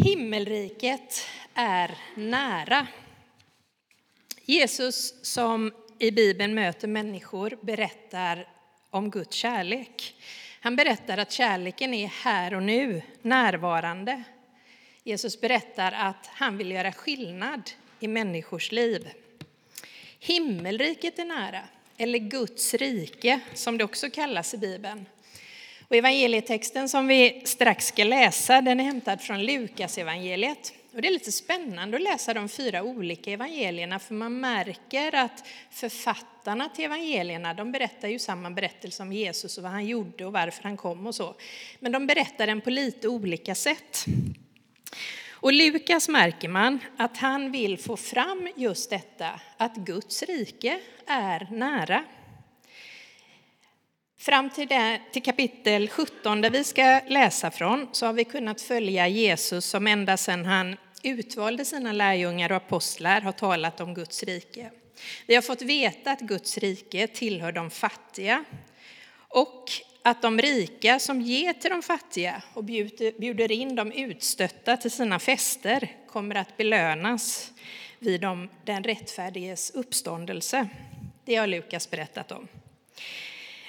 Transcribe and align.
Himmelriket 0.00 1.26
är 1.54 1.98
nära. 2.14 2.86
Jesus 4.44 5.14
som 5.22 5.72
i 5.98 6.10
Bibeln 6.10 6.54
möter 6.54 6.88
människor 6.88 7.58
berättar 7.60 8.48
om 8.90 9.10
Guds 9.10 9.36
kärlek. 9.36 10.14
Han 10.60 10.76
berättar 10.76 11.18
att 11.18 11.32
kärleken 11.32 11.94
är 11.94 12.06
här 12.06 12.54
och 12.54 12.62
nu, 12.62 13.02
närvarande. 13.22 14.22
Jesus 15.04 15.40
berättar 15.40 15.92
att 15.92 16.26
han 16.26 16.56
vill 16.58 16.70
göra 16.70 16.92
skillnad 16.92 17.70
i 18.00 18.08
människors 18.08 18.72
liv. 18.72 19.08
Himmelriket 20.18 21.18
är 21.18 21.24
nära, 21.24 21.62
eller 21.96 22.18
Guds 22.18 22.74
rike 22.74 23.40
som 23.54 23.78
det 23.78 23.84
också 23.84 24.10
kallas 24.10 24.54
i 24.54 24.58
Bibeln. 24.58 25.06
Och 25.88 25.96
evangelietexten 25.96 26.88
som 26.88 27.06
vi 27.06 27.42
strax 27.44 27.86
ska 27.86 28.04
läsa 28.04 28.60
den 28.60 28.80
är 28.80 28.84
hämtad 28.84 29.20
från 29.20 29.42
Lukas 29.42 29.98
evangeliet. 29.98 30.72
Och 30.94 31.02
det 31.02 31.08
är 31.08 31.12
lite 31.12 31.32
spännande 31.32 31.96
att 31.96 32.02
läsa 32.02 32.34
de 32.34 32.48
fyra 32.48 32.82
olika 32.82 33.30
evangelierna 33.30 33.98
för 33.98 34.14
man 34.14 34.40
märker 34.40 35.14
att 35.14 35.46
författarna 35.70 36.68
till 36.68 36.84
evangelierna 36.84 37.54
de 37.54 37.72
berättar 37.72 38.08
ju 38.08 38.18
samma 38.18 38.50
berättelse 38.50 39.02
om 39.02 39.12
Jesus 39.12 39.58
och 39.58 39.62
vad 39.62 39.72
han 39.72 39.86
gjorde 39.86 40.24
och 40.26 40.32
varför 40.32 40.62
han 40.62 40.76
kom 40.76 41.06
och 41.06 41.14
så. 41.14 41.34
Men 41.80 41.92
de 41.92 42.06
berättar 42.06 42.46
den 42.46 42.60
på 42.60 42.70
lite 42.70 43.08
olika 43.08 43.54
sätt. 43.54 44.04
Och 45.30 45.52
Lukas 45.52 46.08
märker 46.08 46.48
man 46.48 46.78
att 46.96 47.16
han 47.16 47.52
vill 47.52 47.78
få 47.78 47.96
fram 47.96 48.48
just 48.56 48.90
detta 48.90 49.40
att 49.56 49.76
Guds 49.76 50.22
rike 50.22 50.80
är 51.06 51.48
nära. 51.50 52.04
Fram 54.20 54.50
till, 54.50 54.68
det, 54.68 55.00
till 55.12 55.22
kapitel 55.22 55.88
17 55.88 56.40
där 56.40 56.50
vi 56.50 56.64
ska 56.64 57.00
läsa 57.06 57.50
från 57.50 57.88
så 57.92 58.06
har 58.06 58.12
vi 58.12 58.24
kunnat 58.24 58.60
följa 58.60 59.08
Jesus 59.08 59.64
som 59.64 59.86
ända 59.86 60.16
sedan 60.16 60.44
han 60.44 60.76
utvalde 61.02 61.64
sina 61.64 61.92
lärjungar 61.92 62.50
och 62.50 62.56
apostlar 62.56 63.20
har 63.20 63.32
talat 63.32 63.80
om 63.80 63.94
Guds 63.94 64.22
rike. 64.22 64.70
Vi 65.26 65.34
har 65.34 65.42
fått 65.42 65.62
veta 65.62 66.10
att 66.10 66.20
Guds 66.20 66.58
rike 66.58 67.06
tillhör 67.06 67.52
de 67.52 67.70
fattiga 67.70 68.44
och 69.28 69.64
att 70.02 70.22
de 70.22 70.38
rika 70.38 70.98
som 70.98 71.20
ger 71.20 71.52
till 71.52 71.70
de 71.70 71.82
fattiga 71.82 72.42
och 72.54 72.64
bjuder 72.64 73.52
in 73.52 73.76
de 73.76 73.92
utstötta 73.92 74.76
till 74.76 74.90
sina 74.90 75.18
fester 75.18 75.96
kommer 76.08 76.34
att 76.34 76.56
belönas 76.56 77.52
vid 77.98 78.20
den 78.64 78.84
rättfärdiges 78.84 79.70
uppståndelse. 79.70 80.68
Det 81.24 81.36
har 81.36 81.46
Lukas 81.46 81.90
berättat 81.90 82.32
om. 82.32 82.48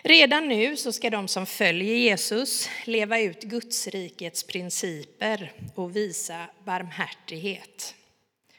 Redan 0.03 0.47
nu 0.47 0.77
så 0.77 0.91
ska 0.91 1.09
de 1.09 1.27
som 1.27 1.45
följer 1.45 1.95
Jesus 1.95 2.69
leva 2.85 3.19
ut 3.19 3.43
Gudsrikets 3.43 4.43
principer 4.43 5.51
och 5.75 5.95
visa 5.95 6.47
barmhärtighet. 6.63 7.95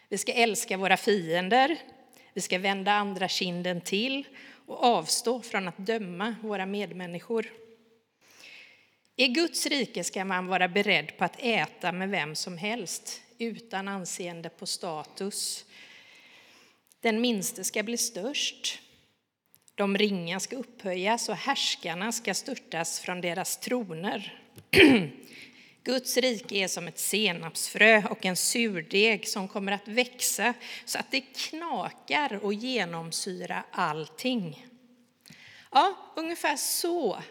Vi 0.09 0.19
ska 0.19 0.33
älska 0.33 0.77
våra 0.77 0.97
fiender, 0.97 1.77
vi 2.33 2.41
ska 2.41 2.59
vända 2.59 2.93
andra 2.93 3.29
kinden 3.29 3.81
till 3.81 4.25
och 4.67 4.85
avstå 4.85 5.43
från 5.43 5.69
att 5.69 5.79
döma 5.79 6.37
våra 6.43 6.67
medmänniskor. 6.67 7.53
I 9.17 9.29
Guds 9.29 9.67
rike 9.67 10.05
ska 10.05 10.25
man 10.25 10.47
vara 10.47 10.69
beredd 10.69 11.17
på 11.17 11.25
att 11.25 11.37
äta 11.39 11.93
med 11.93 12.11
vem 12.11 12.35
som 12.35 12.59
helst 12.59 13.21
utan 13.39 13.89
anseende 13.89 14.49
på 14.49 14.67
status. 14.67 15.65
Den 17.01 17.21
minste 17.21 17.65
ska 17.65 17.83
bli 17.83 17.97
störst 17.97 18.81
de 19.81 19.99
ringa 19.99 20.41
ska 20.41 20.57
upphöjas 20.57 21.29
och 21.29 21.37
härskarna 21.37 22.13
ska 22.13 22.35
störtas 22.35 23.01
från 23.01 23.21
deras 23.21 23.57
troner. 23.57 24.41
Guds 25.85 26.17
rike 26.17 26.55
är 26.57 26.69
som 26.69 26.89
ett 26.89 26.99
senapsfrö 26.99 28.03
och 28.11 28.27
en 28.27 28.37
surdeg 28.37 29.29
som 29.29 29.49
kommer 29.49 29.73
att 29.73 29.89
växa 29.89 30.55
så 30.85 30.99
att 30.99 31.11
det 31.11 31.21
knakar 31.21 32.45
och 32.45 32.55
genomsyra 32.55 33.65
allting. 33.71 34.67
Ja, 35.71 36.13
ungefär 36.17 36.57
så 36.57 37.23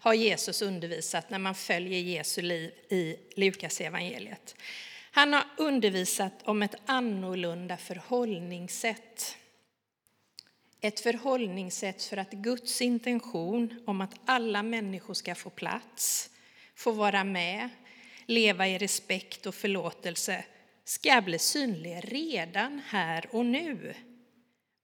har 0.00 0.14
Jesus 0.14 0.62
undervisat 0.62 1.30
när 1.30 1.38
man 1.38 1.54
följer 1.54 2.00
Jesu 2.00 2.42
liv 2.42 2.70
i 2.88 3.16
Lukas 3.36 3.80
evangeliet. 3.80 4.54
Han 5.10 5.32
har 5.32 5.44
undervisat 5.56 6.42
om 6.44 6.62
ett 6.62 6.74
annorlunda 6.86 7.76
förhållningssätt 7.76 9.36
ett 10.84 11.00
förhållningssätt 11.00 12.02
för 12.02 12.16
att 12.16 12.30
Guds 12.30 12.82
intention 12.82 13.82
om 13.86 14.00
att 14.00 14.14
alla 14.24 14.62
människor 14.62 15.14
ska 15.14 15.34
få 15.34 15.50
plats, 15.50 16.30
få 16.74 16.90
vara 16.92 17.24
med, 17.24 17.68
leva 18.26 18.68
i 18.68 18.78
respekt 18.78 19.46
och 19.46 19.54
förlåtelse 19.54 20.44
ska 20.84 21.22
bli 21.24 21.38
synlig 21.38 22.00
redan 22.04 22.82
här 22.86 23.28
och 23.30 23.46
nu. 23.46 23.94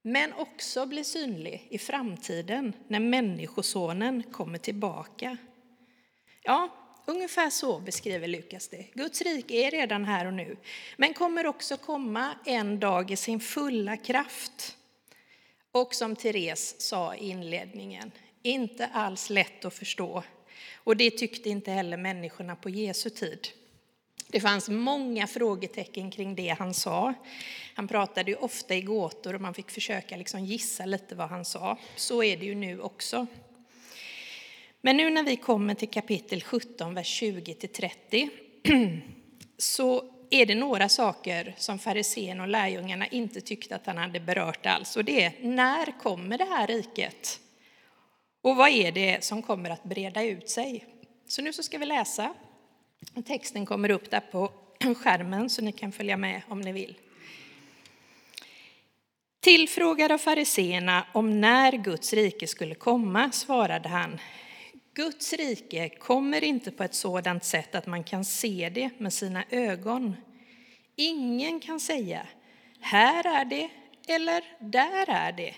Men 0.03 0.33
också 0.33 0.87
bli 0.87 1.05
synlig 1.05 1.67
i 1.71 1.79
framtiden 1.79 2.73
när 2.89 3.01
Människosonen 3.01 4.23
kommer 4.23 4.59
tillbaka. 4.59 5.37
Ja, 6.43 6.69
ungefär 7.07 7.51
så 7.51 7.81
beskriver 7.81 8.29
Lukas 8.29 8.69
det. 8.69 8.87
Guds 8.95 9.23
rike 9.23 9.55
är 9.55 9.71
redan 9.71 10.05
här 10.05 10.27
och 10.27 10.35
nu, 10.35 10.57
men 10.97 11.15
kommer 11.15 11.47
också 11.47 11.77
komma 11.77 12.35
en 12.45 12.81
dag 12.81 13.11
i 13.11 13.17
sin 13.17 13.41
fulla 13.41 13.97
kraft. 13.97 14.77
Och 15.73 15.95
som 15.95 16.17
Therese 16.17 16.75
sa 16.79 17.15
i 17.15 17.29
inledningen, 17.31 18.13
inte 18.43 18.87
alls 18.87 19.31
lätt 19.31 19.65
att 19.65 19.75
förstå. 19.75 20.23
Och 20.75 20.97
det 20.97 21.11
tyckte 21.11 21.51
inte 21.51 21.71
heller 21.71 21.97
människorna 21.97 22.57
på 22.57 22.71
Jesu 22.71 23.11
tid. 23.11 23.49
Det 24.29 24.41
fanns 24.41 24.69
många 24.69 25.27
frågetecken 25.27 26.11
kring 26.11 26.35
det 26.35 26.49
han 26.49 26.75
sa. 26.75 27.15
Han 27.75 27.89
pratade 27.89 28.31
ju 28.31 28.37
ofta 28.37 28.75
i 28.75 28.83
gåtor 28.83 29.35
och 29.35 29.41
man 29.41 29.55
fick 29.55 29.71
försöka 29.71 30.17
liksom 30.17 30.45
gissa 30.45 30.87
lite 30.87 31.15
vad 31.15 31.29
han 31.29 31.45
sa. 31.45 31.79
Så 31.97 32.23
är 32.23 32.37
det 32.37 32.47
ju 32.47 32.55
nu 32.55 32.81
också. 32.81 33.27
Men 34.81 34.97
nu 34.97 35.11
när 35.11 35.23
vi 35.23 35.37
kommer 35.37 35.75
till 35.75 35.89
kapitel 35.89 36.43
17, 36.43 36.95
vers 36.95 37.23
20-30 37.23 38.29
så 39.59 40.15
är 40.31 40.47
det 40.47 40.55
några 40.55 40.89
saker 40.89 41.55
som 41.59 41.79
farisén 41.79 42.41
och 42.41 42.49
lärjungarna 42.49 43.07
inte 43.07 43.41
tyckte 43.41 43.77
att 43.77 43.87
han 43.87 43.99
hade 43.99 44.21
berört 44.21 44.67
alls. 44.67 44.97
Och 44.97 45.05
det 45.05 45.25
är, 45.25 45.33
när 45.41 45.99
kommer 45.99 46.39
det 46.39 46.45
här 46.45 46.67
riket? 46.67 47.41
Och 48.43 48.57
vad 48.57 48.69
är 48.69 48.93
det 48.93 49.25
som 49.25 49.43
kommer 49.43 49.71
att 49.71 49.85
breda 49.85 50.23
ut 50.23 50.51
sig? 50.51 50.87
Så 51.27 51.43
nu 51.43 51.53
så 51.53 51.63
ska 51.63 51.79
vi 51.79 51.87
läsa. 51.87 52.35
Texten 53.27 53.67
kommer 53.67 53.91
upp 53.91 54.11
där 54.11 54.21
på 54.21 54.53
skärmen 54.97 55.51
så 55.51 55.63
ni 55.63 55.73
kan 55.73 55.93
följa 55.93 56.17
med 56.17 56.43
om 56.49 56.61
ni 56.61 56.73
vill. 56.73 56.95
Tillfrågad 59.41 60.13
av 60.13 60.19
fariseerna 60.19 61.07
om 61.13 61.41
när 61.41 61.73
Guds 61.73 62.13
rike 62.13 62.47
skulle 62.47 62.75
komma 62.75 63.33
svarade 63.33 63.89
han 63.89 64.21
Guds 64.95 65.33
rike 65.33 65.89
kommer 65.89 66.45
inte 66.45 66.71
på 66.71 66.85
ett 66.85 66.95
sådant 66.95 67.45
sätt 67.45 67.75
att 67.75 67.87
man 67.87 68.05
kan 68.05 68.25
se 68.25 68.71
det 68.75 68.91
med 68.99 69.13
sina 69.13 69.45
ögon. 69.51 70.17
Ingen 70.97 71.61
kan 71.61 71.81
säga 71.81 72.27
här 72.81 73.41
är 73.41 73.45
det 73.45 73.71
eller 74.15 74.45
där 74.59 75.09
är 75.09 75.33
det. 75.33 75.55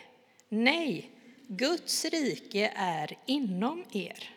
Nej, 0.48 1.10
Guds 1.46 2.04
rike 2.04 2.72
är 2.76 3.18
inom 3.26 3.84
er. 3.92 4.30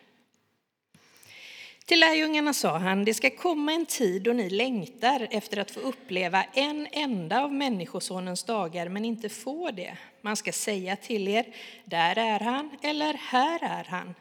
Till 1.85 1.99
lärjungarna 1.99 2.53
sa 2.53 2.77
han, 2.77 3.05
det 3.05 3.13
ska 3.13 3.29
komma 3.29 3.73
en 3.73 3.85
tid 3.85 4.21
då 4.21 4.33
ni 4.33 4.49
längtar 4.49 5.27
efter 5.31 5.57
att 5.57 5.71
få 5.71 5.79
uppleva 5.79 6.43
en 6.43 6.87
enda 6.91 7.43
av 7.43 7.53
Människosonens 7.53 8.43
dagar 8.43 8.89
men 8.89 9.05
inte 9.05 9.29
får 9.29 9.71
det. 9.71 9.97
Man 10.21 10.35
ska 10.35 10.51
säga 10.51 10.95
till 10.95 11.27
er, 11.27 11.45
där 11.85 12.17
är 12.17 12.39
han 12.39 12.69
eller 12.81 13.13
här 13.13 13.59
är 13.63 13.83
han. 13.83 14.15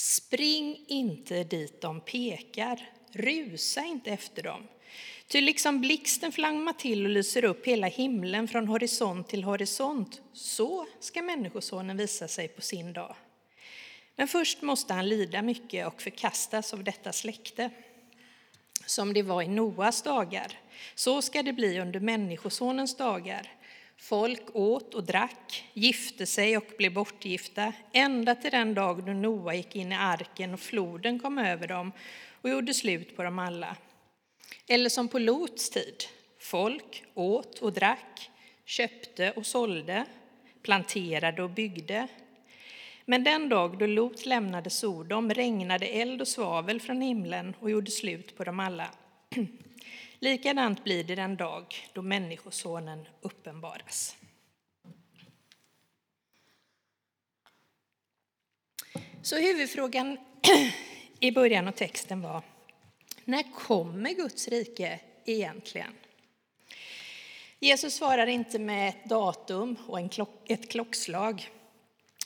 Spring 0.00 0.84
inte 0.86 1.44
dit 1.44 1.80
de 1.80 2.00
pekar, 2.00 2.90
rusa 3.12 3.84
inte 3.84 4.10
efter 4.10 4.42
dem. 4.42 4.68
Ty 5.26 5.40
liksom 5.40 5.80
blixten 5.80 6.32
flammar 6.32 6.72
till 6.72 7.04
och 7.04 7.10
lyser 7.10 7.44
upp 7.44 7.66
hela 7.66 7.86
himlen 7.86 8.48
från 8.48 8.68
horisont 8.68 9.28
till 9.28 9.44
horisont, 9.44 10.20
så 10.32 10.86
ska 11.00 11.22
Människosonen 11.22 11.96
visa 11.96 12.28
sig 12.28 12.48
på 12.48 12.60
sin 12.60 12.92
dag. 12.92 13.16
Men 14.16 14.28
först 14.28 14.62
måste 14.62 14.94
han 14.94 15.08
lida 15.08 15.42
mycket 15.42 15.86
och 15.86 16.02
förkastas 16.02 16.74
av 16.74 16.84
detta 16.84 17.12
släkte. 17.12 17.70
Som 18.86 19.12
det 19.12 19.22
var 19.22 19.42
i 19.42 19.48
Noas 19.48 20.02
dagar, 20.02 20.58
så 20.94 21.22
ska 21.22 21.42
det 21.42 21.52
bli 21.52 21.80
under 21.80 22.00
Människosonens 22.00 22.96
dagar. 22.96 23.59
Folk 24.00 24.42
åt 24.52 24.94
och 24.94 25.04
drack, 25.04 25.64
gifte 25.72 26.26
sig 26.26 26.56
och 26.56 26.64
blev 26.78 26.92
bortgifta, 26.92 27.72
ända 27.92 28.34
till 28.34 28.50
den 28.50 28.74
dag 28.74 29.04
då 29.04 29.12
Noa 29.12 29.54
gick 29.54 29.76
in 29.76 29.92
i 29.92 29.94
arken 29.94 30.54
och 30.54 30.60
floden 30.60 31.18
kom 31.18 31.38
över 31.38 31.66
dem 31.66 31.92
och 32.42 32.50
gjorde 32.50 32.74
slut 32.74 33.16
på 33.16 33.22
dem 33.22 33.38
alla. 33.38 33.76
Eller 34.68 34.88
som 34.88 35.08
på 35.08 35.18
Lots 35.18 35.70
tid, 35.70 36.04
folk 36.38 37.04
åt 37.14 37.58
och 37.58 37.72
drack, 37.72 38.30
köpte 38.64 39.30
och 39.30 39.46
sålde, 39.46 40.04
planterade 40.62 41.42
och 41.42 41.50
byggde. 41.50 42.08
Men 43.04 43.24
den 43.24 43.48
dag 43.48 43.78
då 43.78 43.86
Lot 43.86 44.26
lämnade 44.26 44.70
Sodom 44.70 45.34
regnade 45.34 45.86
eld 45.86 46.20
och 46.20 46.28
svavel 46.28 46.80
från 46.80 47.00
himlen 47.00 47.54
och 47.60 47.70
gjorde 47.70 47.90
slut 47.90 48.36
på 48.36 48.44
dem 48.44 48.60
alla. 48.60 48.90
Likadant 50.22 50.84
blir 50.84 51.04
det 51.04 51.14
den 51.14 51.36
dag 51.36 51.88
då 51.92 52.02
Människosonen 52.02 53.08
uppenbaras. 53.20 54.16
Så 59.22 59.36
huvudfrågan 59.36 60.18
i 61.20 61.30
början 61.30 61.68
av 61.68 61.72
texten 61.72 62.22
var 62.22 62.42
När 63.24 63.52
kommer 63.52 64.10
Guds 64.10 64.48
rike 64.48 65.00
egentligen? 65.24 65.92
Jesus 67.58 67.94
svarar 67.94 68.26
inte 68.26 68.58
med 68.58 68.88
ett 68.88 69.04
datum 69.04 69.76
och 69.86 70.12
klock, 70.12 70.50
ett 70.50 70.70
klockslag 70.70 71.50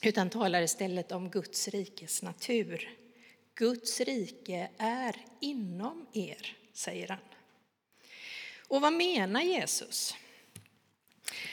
utan 0.03 0.31
talar 0.31 0.63
istället 0.63 1.13
om 1.13 1.31
Guds 1.31 1.69
rikes 1.69 2.23
natur. 2.23 2.91
Guds 3.55 4.01
rike 4.01 4.71
är 4.79 5.17
inom 5.41 6.07
er, 6.13 6.57
säger 6.73 7.09
han. 7.09 7.34
Och 8.75 8.81
vad 8.81 8.93
menar 8.93 9.41
Jesus? 9.41 10.15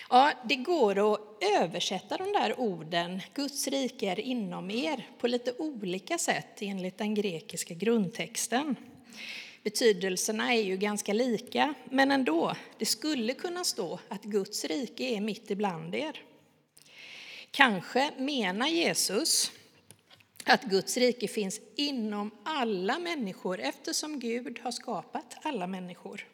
Ja, 0.09 0.31
det 0.43 0.55
går 0.55 1.13
att 1.13 1.19
översätta 1.59 2.17
de 2.17 2.33
där 2.33 2.59
orden, 2.59 3.21
Guds 3.33 3.67
rike 3.67 4.11
är 4.11 4.19
inom 4.19 4.71
er, 4.71 5.07
på 5.19 5.27
lite 5.27 5.53
olika 5.57 6.17
sätt 6.17 6.61
enligt 6.61 6.97
den 6.97 7.15
grekiska 7.15 7.73
grundtexten. 7.73 8.75
Betydelserna 9.63 10.53
är 10.53 10.61
ju 10.61 10.77
ganska 10.77 11.13
lika, 11.13 11.73
men 11.89 12.11
ändå, 12.11 12.55
det 12.77 12.85
skulle 12.85 13.33
kunna 13.33 13.63
stå 13.63 13.99
att 14.09 14.23
Guds 14.23 14.65
rike 14.65 15.03
är 15.03 15.21
mitt 15.21 15.51
ibland 15.51 15.95
er. 15.95 16.23
Kanske 17.51 18.11
menar 18.17 18.67
Jesus 18.67 19.51
att 20.45 20.63
Guds 20.63 20.97
rike 20.97 21.27
finns 21.27 21.61
inom 21.75 22.31
alla 22.45 22.99
människor 22.99 23.59
eftersom 23.59 24.19
Gud 24.19 24.59
har 24.63 24.71
skapat 24.71 25.37
alla 25.43 25.67
människor. 25.67 26.30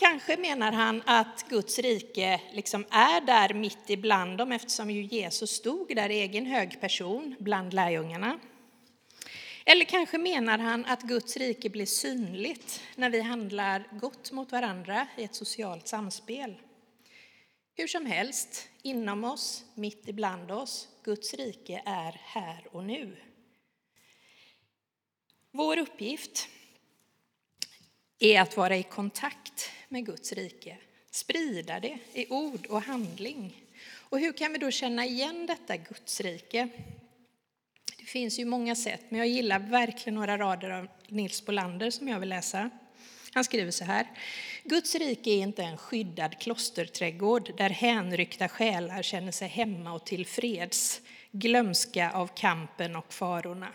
Kanske 0.00 0.36
menar 0.36 0.72
han 0.72 1.02
att 1.06 1.48
Guds 1.48 1.78
rike 1.78 2.40
liksom 2.52 2.84
är 2.90 3.20
där 3.20 3.54
mitt 3.54 3.90
ibland 3.90 4.38
dem 4.38 4.52
eftersom 4.52 4.90
ju 4.90 5.02
Jesus 5.02 5.50
stod 5.50 5.96
där 5.96 6.10
i 6.10 6.20
egen 6.20 6.46
hög 6.46 6.80
person 6.80 7.36
bland 7.38 7.74
lärjungarna. 7.74 8.40
Eller 9.64 9.84
kanske 9.84 10.18
menar 10.18 10.58
han 10.58 10.84
att 10.84 11.02
Guds 11.02 11.36
rike 11.36 11.70
blir 11.70 11.86
synligt 11.86 12.82
när 12.96 13.10
vi 13.10 13.20
handlar 13.20 13.88
gott 13.92 14.32
mot 14.32 14.52
varandra 14.52 15.06
i 15.16 15.24
ett 15.24 15.34
socialt 15.34 15.88
samspel. 15.88 16.54
Hur 17.74 17.86
som 17.86 18.06
helst, 18.06 18.68
inom 18.82 19.24
oss, 19.24 19.64
mitt 19.74 20.08
ibland 20.08 20.50
oss, 20.50 20.88
Guds 21.04 21.34
rike 21.34 21.82
är 21.86 22.20
här 22.24 22.66
och 22.72 22.84
nu. 22.84 23.16
Vår 25.50 25.78
uppgift 25.78 26.48
är 28.18 28.40
att 28.40 28.56
vara 28.56 28.76
i 28.76 28.82
kontakt 28.82 29.70
med 29.90 30.06
Guds 30.06 30.32
rike, 30.32 30.76
sprida 31.10 31.80
det 31.80 31.98
i 32.14 32.26
ord 32.30 32.66
och 32.66 32.82
handling. 32.82 33.64
Och 33.92 34.18
hur 34.18 34.32
kan 34.32 34.52
vi 34.52 34.58
då 34.58 34.70
känna 34.70 35.06
igen 35.06 35.46
detta 35.46 35.76
Guds 35.76 36.20
rike? 36.20 36.68
Det 37.98 38.04
finns 38.04 38.38
ju 38.38 38.44
många 38.44 38.74
sätt, 38.74 39.00
men 39.08 39.18
jag 39.18 39.28
gillar 39.28 39.58
verkligen 39.58 40.14
några 40.14 40.38
rader 40.38 40.70
av 40.70 40.88
Nils 41.08 41.46
Bolander 41.46 41.90
som 41.90 42.08
jag 42.08 42.20
vill 42.20 42.28
läsa. 42.28 42.70
Han 43.32 43.44
skriver 43.44 43.70
så 43.70 43.84
här. 43.84 44.06
Guds 44.64 44.94
rike 44.94 45.30
är 45.30 45.42
inte 45.42 45.62
en 45.62 45.76
skyddad 45.76 46.38
klosterträdgård 46.38 47.56
där 47.56 47.70
hänryckta 47.70 48.48
själar 48.48 49.02
känner 49.02 49.32
sig 49.32 49.48
hemma 49.48 49.92
och 49.92 50.06
tillfreds, 50.06 51.00
glömska 51.32 52.10
av 52.10 52.26
kampen 52.26 52.96
och 52.96 53.12
farorna. 53.12 53.68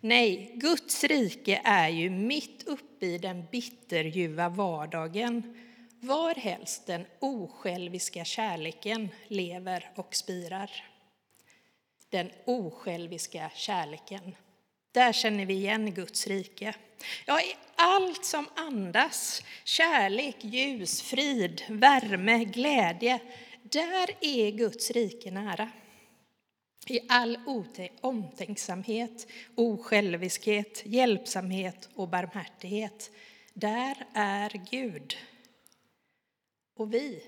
Nej, 0.00 0.52
Guds 0.54 1.04
rike 1.04 1.60
är 1.64 1.88
ju 1.88 2.10
mitt 2.10 2.62
uppe 2.66 3.06
i 3.06 3.18
den 3.18 3.44
bitterljuva 3.52 4.48
vardagen, 4.48 5.56
varhelst 6.00 6.86
den 6.86 7.06
osjälviska 7.20 8.24
kärleken 8.24 9.08
lever 9.28 9.90
och 9.94 10.14
spirar. 10.14 10.70
Den 12.08 12.30
osjälviska 12.44 13.50
kärleken. 13.54 14.36
Där 14.92 15.12
känner 15.12 15.46
vi 15.46 15.54
igen 15.54 15.94
Guds 15.94 16.26
rike. 16.26 16.74
Ja, 17.26 17.40
i 17.40 17.56
allt 17.76 18.24
som 18.24 18.48
andas, 18.56 19.42
kärlek, 19.64 20.36
ljus, 20.40 21.02
frid, 21.02 21.62
värme, 21.68 22.44
glädje, 22.44 23.20
där 23.62 24.10
är 24.20 24.50
Guds 24.50 24.90
rike 24.90 25.30
nära. 25.30 25.70
I 26.88 27.00
all 27.08 27.38
omtänksamhet, 28.00 29.26
osjälviskhet, 29.54 30.82
hjälpsamhet 30.84 31.88
och 31.94 32.08
barmhärtighet, 32.08 33.10
där 33.54 34.06
är 34.14 34.50
Gud. 34.70 35.16
Och 36.76 36.94
vi 36.94 37.22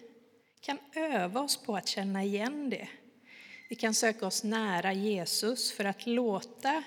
kan 0.61 0.79
öva 0.95 1.41
oss 1.41 1.57
på 1.57 1.77
att 1.77 1.89
känna 1.89 2.25
igen 2.25 2.71
det. 2.71 2.89
Vi 3.69 3.77
kan 3.77 3.95
söka 3.95 4.27
oss 4.27 4.45
nära 4.45 4.93
Jesus 4.93 5.73
för 5.73 5.85
att 5.85 6.07
låta 6.07 6.83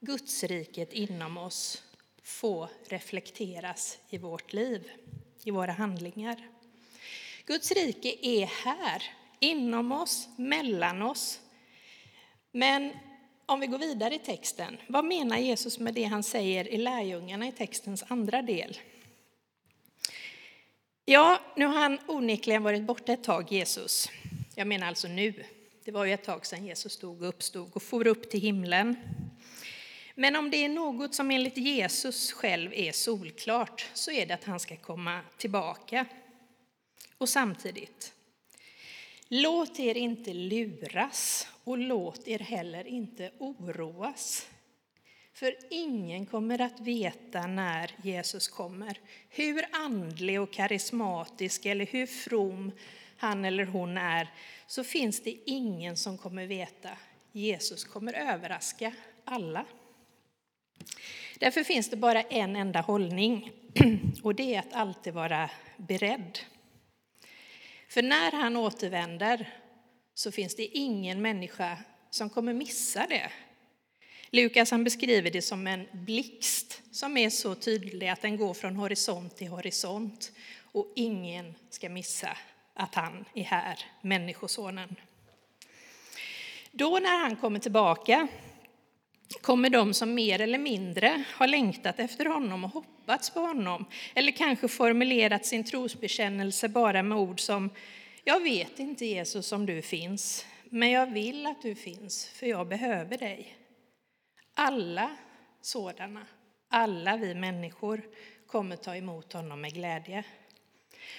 Gudsriket 0.00 0.92
inom 0.92 1.38
oss 1.38 1.82
få 2.22 2.68
reflekteras 2.88 3.98
i 4.10 4.18
vårt 4.18 4.52
liv, 4.52 4.90
i 5.44 5.50
våra 5.50 5.72
handlingar. 5.72 6.48
Guds 7.44 7.70
rike 7.72 8.14
är 8.22 8.46
här, 8.46 9.02
inom 9.38 9.92
oss, 9.92 10.28
mellan 10.36 11.02
oss. 11.02 11.40
Men 12.52 12.92
om 13.46 13.60
vi 13.60 13.66
går 13.66 13.78
vidare 13.78 14.14
i 14.14 14.18
texten, 14.18 14.76
vad 14.86 15.04
menar 15.04 15.38
Jesus 15.38 15.78
med 15.78 15.94
det 15.94 16.04
han 16.04 16.22
säger 16.22 16.68
i 16.68 16.78
lärjungarna 16.78 17.48
i 17.48 17.52
textens 17.52 18.04
andra 18.08 18.42
del? 18.42 18.78
Ja, 21.04 21.40
nu 21.56 21.66
har 21.66 21.80
han 21.80 21.98
onekligen 22.06 22.62
varit 22.62 22.82
borta 22.82 23.12
ett 23.12 23.24
tag, 23.24 23.52
Jesus. 23.52 24.08
Jag 24.54 24.66
menar 24.66 24.86
alltså 24.86 25.08
nu. 25.08 25.44
Det 25.84 25.92
var 25.92 26.04
ju 26.04 26.12
ett 26.12 26.24
tag 26.24 26.46
sedan 26.46 26.66
Jesus 26.66 26.92
stod 26.92 27.22
och 27.22 27.28
uppstod 27.28 27.70
och 27.72 27.82
for 27.82 28.06
upp 28.06 28.30
till 28.30 28.40
himlen. 28.40 28.96
Men 30.14 30.36
om 30.36 30.50
det 30.50 30.64
är 30.64 30.68
något 30.68 31.14
som 31.14 31.30
enligt 31.30 31.56
Jesus 31.56 32.32
själv 32.32 32.72
är 32.74 32.92
solklart 32.92 33.88
så 33.94 34.10
är 34.10 34.26
det 34.26 34.34
att 34.34 34.44
han 34.44 34.60
ska 34.60 34.76
komma 34.76 35.20
tillbaka. 35.36 36.06
Och 37.18 37.28
samtidigt, 37.28 38.12
låt 39.30 39.80
er 39.80 39.96
inte 39.96 40.34
luras 40.34 41.48
och 41.64 41.78
låt 41.78 42.28
er 42.28 42.38
heller 42.38 42.86
inte 42.86 43.30
oroas. 43.38 44.46
För 45.32 45.54
ingen 45.70 46.26
kommer 46.26 46.60
att 46.60 46.80
veta 46.80 47.46
när 47.46 47.90
Jesus 48.02 48.48
kommer. 48.48 48.98
Hur 49.28 49.64
andlig 49.72 50.40
och 50.40 50.52
karismatisk 50.52 51.66
eller 51.66 51.86
hur 51.86 52.06
from 52.06 52.72
han 53.16 53.44
eller 53.44 53.64
hon 53.64 53.96
är 53.98 54.28
så 54.66 54.84
finns 54.84 55.22
det 55.22 55.38
ingen 55.46 55.96
som 55.96 56.18
kommer 56.18 56.46
veta. 56.46 56.90
Jesus 57.32 57.84
kommer 57.84 58.12
överraska 58.12 58.92
alla. 59.24 59.64
Därför 61.38 61.64
finns 61.64 61.90
det 61.90 61.96
bara 61.96 62.22
en 62.22 62.56
enda 62.56 62.80
hållning 62.80 63.52
och 64.22 64.34
det 64.34 64.54
är 64.54 64.58
att 64.58 64.72
alltid 64.72 65.14
vara 65.14 65.50
beredd. 65.76 66.38
För 67.90 68.02
när 68.02 68.32
han 68.32 68.56
återvänder 68.56 69.48
så 70.14 70.32
finns 70.32 70.54
det 70.54 70.66
ingen 70.66 71.22
människa 71.22 71.78
som 72.10 72.30
kommer 72.30 72.54
missa 72.54 73.06
det. 73.08 73.30
Lukas 74.30 74.70
han 74.70 74.84
beskriver 74.84 75.30
det 75.30 75.42
som 75.42 75.66
en 75.66 75.86
blixt 75.92 76.82
som 76.90 77.16
är 77.16 77.30
så 77.30 77.54
tydlig 77.54 78.08
att 78.08 78.22
den 78.22 78.36
går 78.36 78.54
från 78.54 78.76
horisont 78.76 79.36
till 79.36 79.48
horisont 79.48 80.32
och 80.72 80.92
ingen 80.96 81.54
ska 81.70 81.88
missa 81.88 82.36
att 82.74 82.94
han 82.94 83.24
är 83.34 83.44
här, 83.44 83.78
Människosonen. 84.02 84.96
Då 86.72 86.98
när 86.98 87.18
han 87.18 87.36
kommer 87.36 87.58
tillbaka 87.58 88.28
kommer 89.40 89.70
de 89.70 89.94
som 89.94 90.14
mer 90.14 90.40
eller 90.40 90.58
mindre 90.58 91.24
har 91.28 91.46
längtat 91.46 92.00
efter 92.00 92.24
honom 92.24 92.64
och 92.64 92.84
hoppats 93.10 93.30
på 93.30 93.40
honom 93.40 93.84
eller 94.14 94.32
kanske 94.32 94.68
formulerat 94.68 95.46
sin 95.46 95.64
trosbekännelse 95.64 96.68
bara 96.68 97.02
med 97.02 97.18
ord 97.18 97.40
som 97.40 97.70
Jag 98.24 98.40
vet 98.40 98.78
inte 98.78 99.06
Jesus 99.06 99.52
om 99.52 99.66
du 99.66 99.82
finns, 99.82 100.46
men 100.64 100.90
jag 100.90 101.06
vill 101.06 101.46
att 101.46 101.62
du 101.62 101.74
finns, 101.74 102.28
för 102.28 102.46
jag 102.46 102.68
behöver 102.68 103.18
dig. 103.18 103.56
Alla 104.54 105.16
sådana, 105.60 106.26
alla 106.68 107.16
vi 107.16 107.34
människor, 107.34 108.02
kommer 108.46 108.76
ta 108.76 108.96
emot 108.96 109.32
honom 109.32 109.60
med 109.60 109.74
glädje. 109.74 110.24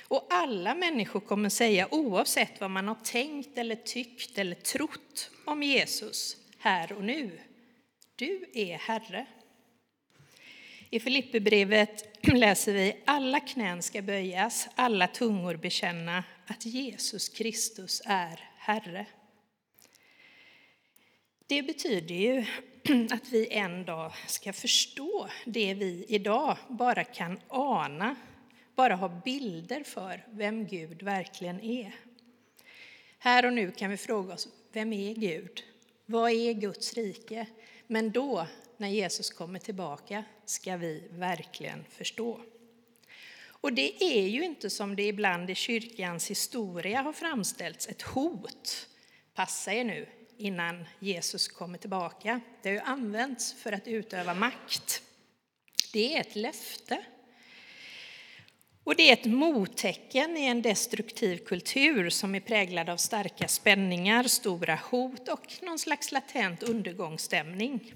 Och 0.07 0.27
alla 0.29 0.75
människor 0.75 1.19
kommer 1.19 1.49
säga, 1.49 1.87
oavsett 1.91 2.61
vad 2.61 2.71
man 2.71 2.87
har 2.87 2.97
tänkt 3.03 3.57
eller 3.57 3.75
tyckt 3.75 4.37
eller 4.37 4.55
trott 4.55 5.31
om 5.45 5.63
Jesus 5.63 6.37
här 6.59 6.93
och 6.93 7.03
nu, 7.03 7.39
du 8.15 8.45
är 8.53 8.77
Herre. 8.77 9.25
I 10.93 10.99
Filipperbrevet 10.99 12.17
läser 12.33 12.73
vi 12.73 12.97
alla 13.05 13.39
knän 13.39 13.81
ska 13.81 14.01
böjas, 14.01 14.67
alla 14.75 15.07
tungor 15.07 15.55
bekänna 15.55 16.23
att 16.47 16.65
Jesus 16.65 17.29
Kristus 17.29 18.01
är 18.05 18.49
Herre. 18.57 19.05
Det 21.47 21.63
betyder 21.63 22.15
ju 22.15 22.45
att 23.11 23.29
vi 23.31 23.47
en 23.53 23.85
dag 23.85 24.11
ska 24.27 24.53
förstå 24.53 25.27
det 25.45 25.73
vi 25.73 26.05
idag 26.07 26.57
bara 26.69 27.03
kan 27.03 27.39
ana, 27.47 28.15
bara 28.75 28.95
ha 28.95 29.21
bilder 29.25 29.83
för 29.83 30.25
vem 30.31 30.67
Gud 30.67 31.03
verkligen 31.03 31.61
är. 31.61 31.95
Här 33.19 33.45
och 33.45 33.53
nu 33.53 33.71
kan 33.71 33.91
vi 33.91 33.97
fråga 33.97 34.33
oss, 34.33 34.47
vem 34.71 34.93
är 34.93 35.13
Gud? 35.13 35.63
Vad 36.05 36.31
är 36.31 36.53
Guds 36.53 36.93
rike? 36.93 37.47
Men 37.91 38.11
då, 38.11 38.47
när 38.77 38.87
Jesus 38.87 39.29
kommer 39.29 39.59
tillbaka, 39.59 40.23
ska 40.45 40.77
vi 40.77 41.03
verkligen 41.11 41.85
förstå. 41.89 42.41
Och 43.47 43.73
det 43.73 44.03
är 44.03 44.27
ju 44.27 44.43
inte 44.43 44.69
som 44.69 44.95
det 44.95 45.07
ibland 45.07 45.49
i 45.49 45.55
kyrkans 45.55 46.29
historia 46.29 47.01
har 47.01 47.13
framställts, 47.13 47.87
ett 47.87 48.01
hot. 48.01 48.87
Passa 49.33 49.73
er 49.73 49.83
nu 49.83 50.07
innan 50.37 50.85
Jesus 50.99 51.47
kommer 51.47 51.77
tillbaka. 51.77 52.41
Det 52.61 52.69
har 52.69 52.73
ju 52.73 52.81
använts 52.81 53.53
för 53.53 53.71
att 53.71 53.87
utöva 53.87 54.33
makt. 54.33 55.01
Det 55.93 56.15
är 56.15 56.21
ett 56.21 56.35
löfte. 56.35 57.05
Och 58.83 58.95
det 58.95 59.09
är 59.09 59.13
ett 59.13 59.25
mottecken 59.25 60.37
i 60.37 60.45
en 60.45 60.61
destruktiv 60.61 61.37
kultur 61.37 62.09
som 62.09 62.35
är 62.35 62.39
präglad 62.39 62.89
av 62.89 62.97
starka 62.97 63.47
spänningar, 63.47 64.23
stora 64.23 64.75
hot 64.75 65.27
och 65.27 65.53
någon 65.61 65.79
slags 65.79 66.11
latent 66.11 66.63
undergångsstämning. 66.63 67.93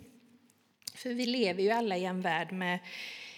För 0.95 1.09
vi 1.09 1.25
lever 1.25 1.63
ju 1.63 1.69
alla 1.69 1.97
i 1.97 2.05
en 2.05 2.21
värld 2.21 2.51
med 2.51 2.79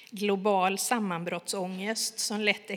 global 0.10 0.78
sammanbrottsångest 0.78 2.20
som 2.20 2.42
lätt 2.42 2.72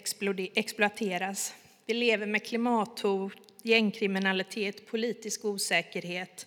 exploateras. 0.55 1.55
Vi 1.87 1.95
lever 1.95 2.27
med 2.27 2.47
klimathot, 2.47 3.33
gängkriminalitet, 3.63 4.87
politisk 4.87 5.45
osäkerhet, 5.45 6.47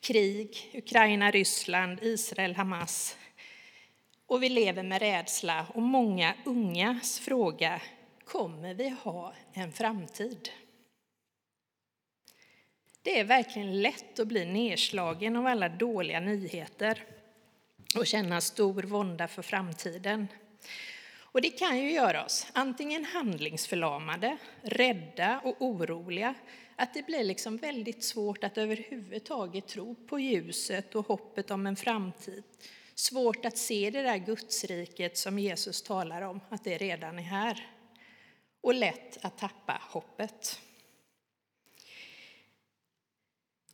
krig, 0.00 0.70
Ukraina, 0.74 1.30
Ryssland, 1.30 1.98
Israel, 2.02 2.54
Hamas. 2.54 3.16
Och 4.26 4.42
vi 4.42 4.48
lever 4.48 4.82
med 4.82 5.02
rädsla 5.02 5.66
och 5.74 5.82
många 5.82 6.34
ungas 6.44 7.18
fråga, 7.18 7.80
kommer 8.24 8.74
vi 8.74 8.88
ha 8.88 9.34
en 9.52 9.72
framtid? 9.72 10.50
Det 13.02 13.20
är 13.20 13.24
verkligen 13.24 13.82
lätt 13.82 14.18
att 14.18 14.28
bli 14.28 14.44
nedslagen 14.44 15.36
av 15.36 15.46
alla 15.46 15.68
dåliga 15.68 16.20
nyheter 16.20 17.04
och 17.96 18.06
känna 18.06 18.40
stor 18.40 18.82
vånda 18.82 19.28
för 19.28 19.42
framtiden. 19.42 20.28
Och 21.18 21.40
det 21.40 21.50
kan 21.50 21.78
ju 21.78 21.92
göra 21.92 22.24
oss 22.24 22.46
antingen 22.52 23.04
handlingsförlamade, 23.04 24.36
rädda 24.62 25.40
och 25.44 25.56
oroliga, 25.58 26.34
att 26.76 26.94
det 26.94 27.06
blir 27.06 27.24
liksom 27.24 27.56
väldigt 27.56 28.04
svårt 28.04 28.44
att 28.44 28.58
överhuvudtaget 28.58 29.68
tro 29.68 29.94
på 29.94 30.18
ljuset 30.18 30.94
och 30.94 31.06
hoppet 31.06 31.50
om 31.50 31.66
en 31.66 31.76
framtid. 31.76 32.44
Svårt 32.94 33.44
att 33.44 33.58
se 33.58 33.90
det 33.90 34.02
där 34.02 34.16
Gudsriket 34.16 35.18
som 35.18 35.38
Jesus 35.38 35.82
talar 35.82 36.22
om, 36.22 36.40
att 36.48 36.64
det 36.64 36.78
redan 36.78 37.18
är 37.18 37.22
här. 37.22 37.70
Och 38.60 38.74
lätt 38.74 39.24
att 39.24 39.38
tappa 39.38 39.80
hoppet. 39.90 40.60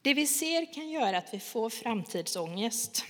Det 0.02 0.14
vi 0.14 0.26
ser 0.26 0.74
kan 0.74 0.90
göra 0.90 1.18
att 1.18 1.34
vi 1.34 1.40
får 1.40 1.70
framtidsångest. 1.70 3.04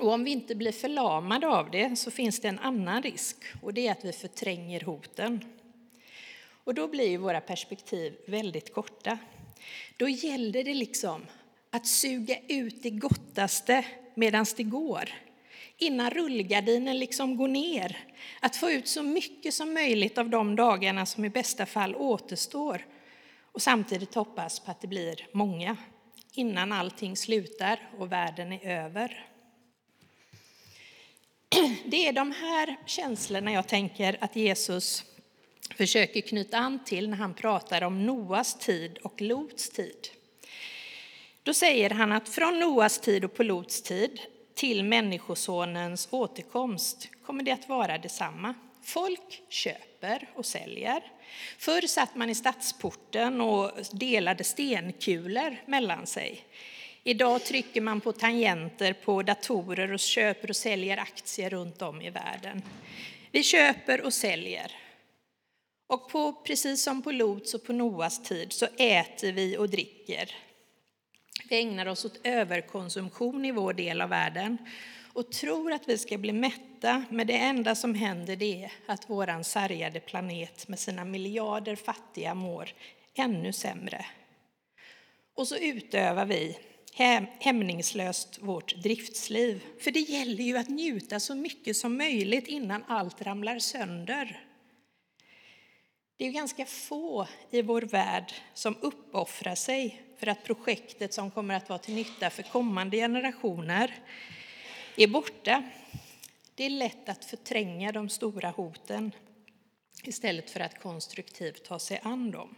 Och 0.00 0.12
om 0.12 0.24
vi 0.24 0.30
inte 0.30 0.54
blir 0.54 0.72
förlamade 0.72 1.48
av 1.48 1.70
det 1.70 1.96
så 1.96 2.10
finns 2.10 2.40
det 2.40 2.48
en 2.48 2.58
annan 2.58 3.02
risk 3.02 3.36
och 3.62 3.74
det 3.74 3.86
är 3.86 3.92
att 3.92 4.04
vi 4.04 4.12
förtränger 4.12 4.80
hoten. 4.80 5.44
Och 6.64 6.74
då 6.74 6.88
blir 6.88 7.18
våra 7.18 7.40
perspektiv 7.40 8.16
väldigt 8.26 8.74
korta. 8.74 9.18
Då 9.96 10.08
gäller 10.08 10.64
det 10.64 10.74
liksom 10.74 11.26
att 11.70 11.86
suga 11.86 12.38
ut 12.48 12.82
det 12.82 12.90
gottaste 12.90 13.84
medan 14.16 14.46
det 14.56 14.62
går. 14.62 15.10
Innan 15.78 16.10
rullgardinen 16.10 16.98
liksom 16.98 17.36
går 17.36 17.48
ner. 17.48 17.98
Att 18.40 18.56
få 18.56 18.70
ut 18.70 18.88
så 18.88 19.02
mycket 19.02 19.54
som 19.54 19.74
möjligt 19.74 20.18
av 20.18 20.30
de 20.30 20.56
dagarna 20.56 21.06
som 21.06 21.24
i 21.24 21.30
bästa 21.30 21.66
fall 21.66 21.96
återstår. 21.96 22.86
Och 23.52 23.62
samtidigt 23.62 24.14
hoppas 24.14 24.60
på 24.60 24.70
att 24.70 24.80
det 24.80 24.88
blir 24.88 25.28
många 25.32 25.76
innan 26.32 26.72
allting 26.72 27.16
slutar 27.16 27.90
och 27.98 28.12
världen 28.12 28.52
är 28.52 28.84
över. 28.84 29.26
Det 31.84 32.08
är 32.08 32.12
de 32.12 32.32
här 32.32 32.76
känslorna 32.86 33.52
jag 33.52 33.68
tänker 33.68 34.16
att 34.20 34.36
Jesus 34.36 35.04
försöker 35.76 36.20
knyta 36.20 36.58
an 36.58 36.84
till 36.84 37.10
när 37.10 37.16
han 37.16 37.34
pratar 37.34 37.82
om 37.82 38.06
Noas 38.06 38.58
tid 38.58 38.98
och 38.98 39.20
Lots 39.20 39.70
tid. 39.70 40.08
Då 41.46 41.54
säger 41.54 41.90
han 41.90 42.12
att 42.12 42.28
från 42.28 42.60
Noas 42.60 42.98
tid 43.00 43.24
och 43.24 43.34
på 43.34 43.42
Lots 43.42 43.82
tid 43.82 44.20
till 44.54 44.84
Människosonens 44.84 46.08
återkomst 46.10 47.08
kommer 47.26 47.42
det 47.42 47.50
att 47.50 47.68
vara 47.68 47.98
detsamma. 47.98 48.54
Folk 48.82 49.42
köper 49.48 50.28
och 50.34 50.46
säljer. 50.46 51.02
Förr 51.58 51.86
satt 51.86 52.14
man 52.14 52.30
i 52.30 52.34
stadsporten 52.34 53.40
och 53.40 53.70
delade 53.92 54.44
stenkulor 54.44 55.56
mellan 55.66 56.06
sig. 56.06 56.40
Idag 57.02 57.44
trycker 57.44 57.80
man 57.80 58.00
på 58.00 58.12
tangenter 58.12 58.92
på 58.92 59.22
datorer 59.22 59.92
och 59.92 60.00
köper 60.00 60.50
och 60.50 60.56
säljer 60.56 60.96
aktier 60.96 61.50
runt 61.50 61.82
om 61.82 62.02
i 62.02 62.10
världen. 62.10 62.62
Vi 63.30 63.42
köper 63.42 64.00
och 64.00 64.14
säljer. 64.14 64.72
Och 65.86 66.10
på, 66.10 66.32
precis 66.32 66.82
som 66.82 67.02
på 67.02 67.12
Lots 67.12 67.54
och 67.54 67.64
på 67.64 67.72
Noas 67.72 68.22
tid 68.22 68.52
så 68.52 68.66
äter 68.76 69.32
vi 69.32 69.56
och 69.56 69.68
dricker. 69.68 70.45
Vi 71.48 71.60
ägnar 71.60 71.86
oss 71.86 72.04
åt 72.04 72.20
överkonsumtion 72.24 73.44
i 73.44 73.52
vår 73.52 73.72
del 73.72 74.00
av 74.00 74.08
världen 74.08 74.58
och 75.12 75.32
tror 75.32 75.72
att 75.72 75.88
vi 75.88 75.98
ska 75.98 76.18
bli 76.18 76.32
mätta, 76.32 77.04
men 77.10 77.26
det 77.26 77.36
enda 77.36 77.74
som 77.74 77.94
händer 77.94 78.36
det 78.36 78.64
är 78.64 78.72
att 78.86 79.10
vår 79.10 79.42
sargade 79.42 80.00
planet 80.00 80.68
med 80.68 80.78
sina 80.78 81.04
miljarder 81.04 81.76
fattiga 81.76 82.34
mår 82.34 82.68
ännu 83.14 83.52
sämre. 83.52 84.06
Och 85.34 85.48
så 85.48 85.56
utövar 85.56 86.26
vi 86.26 86.58
hämningslöst 87.40 88.38
vårt 88.42 88.76
driftsliv. 88.76 89.64
För 89.80 89.90
det 89.90 90.00
gäller 90.00 90.44
ju 90.44 90.56
att 90.56 90.68
njuta 90.68 91.20
så 91.20 91.34
mycket 91.34 91.76
som 91.76 91.96
möjligt 91.96 92.46
innan 92.46 92.84
allt 92.88 93.22
ramlar 93.22 93.58
sönder. 93.58 94.44
Det 96.16 96.26
är 96.26 96.30
ganska 96.30 96.66
få 96.66 97.28
i 97.50 97.62
vår 97.62 97.82
värld 97.82 98.32
som 98.54 98.76
uppoffrar 98.80 99.54
sig 99.54 100.05
för 100.18 100.26
att 100.26 100.44
projektet 100.44 101.12
som 101.12 101.30
kommer 101.30 101.54
att 101.54 101.68
vara 101.68 101.78
till 101.78 101.94
nytta 101.94 102.30
för 102.30 102.42
kommande 102.42 102.96
generationer 102.96 103.94
är 104.96 105.06
borta. 105.06 105.62
Det 106.54 106.64
är 106.64 106.70
lätt 106.70 107.08
att 107.08 107.24
förtränga 107.24 107.92
de 107.92 108.08
stora 108.08 108.50
hoten 108.50 109.12
istället 110.02 110.50
för 110.50 110.60
att 110.60 110.80
konstruktivt 110.80 111.64
ta 111.64 111.78
sig 111.78 112.00
an 112.02 112.30
dem. 112.30 112.56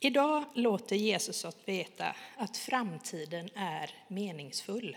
Idag 0.00 0.44
låter 0.54 0.96
Jesus 0.96 1.44
oss 1.44 1.56
veta 1.64 2.16
att 2.36 2.56
framtiden 2.56 3.50
är 3.54 3.90
meningsfull. 4.08 4.96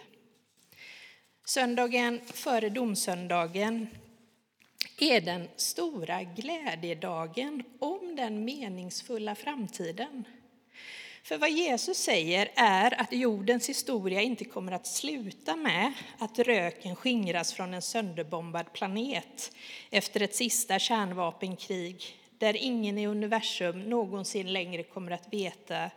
Söndagen 1.45 2.21
före 2.25 2.69
domsöndagen 2.69 3.87
är 4.97 5.21
den 5.21 5.47
stora 5.55 6.23
glädjedagen 6.23 7.63
om 7.79 8.15
den 8.15 8.45
meningsfulla 8.45 9.35
framtiden. 9.35 10.23
För 11.23 11.37
vad 11.37 11.51
Jesus 11.51 11.97
säger 11.97 12.51
är 12.55 13.01
att 13.01 13.13
jordens 13.13 13.69
historia 13.69 14.21
inte 14.21 14.45
kommer 14.45 14.71
att 14.71 14.87
sluta 14.87 15.55
med 15.55 15.93
att 16.17 16.39
röken 16.39 16.95
skingras 16.95 17.53
från 17.53 17.73
en 17.73 17.81
sönderbombad 17.81 18.73
planet 18.73 19.55
efter 19.89 20.21
ett 20.21 20.35
sista 20.35 20.79
kärnvapenkrig 20.79 22.03
där 22.37 22.55
ingen 22.55 22.97
i 22.97 23.07
universum 23.07 23.81
någonsin 23.83 24.53
längre 24.53 24.83
kommer 24.83 25.11
att 25.11 25.33
veta 25.33 25.91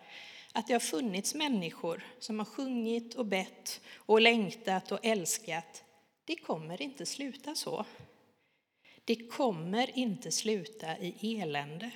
att 0.53 0.67
det 0.67 0.73
har 0.73 0.81
funnits 0.81 1.35
människor 1.35 2.05
som 2.19 2.39
har 2.39 2.47
sjungit 2.47 3.15
och 3.15 3.27
bett 3.27 3.81
och 3.97 4.21
längtat 4.21 4.93
och 4.93 4.99
älskat. 5.03 5.85
Det 6.25 6.37
kommer 6.37 6.83
inte 6.83 7.07
sluta 7.07 7.55
så. 7.55 7.85
Det 9.07 9.17
kommer 9.17 9.99
inte 9.99 10.33
sluta 10.33 10.99
i 10.99 11.41
elände. 11.41 11.91